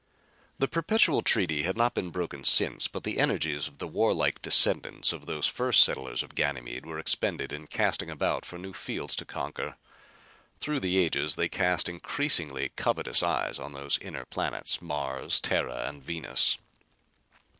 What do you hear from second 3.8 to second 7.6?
warlike descendants of those first settlers of Ganymede were expended